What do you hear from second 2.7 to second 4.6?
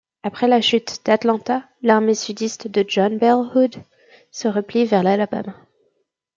John Bell Hood se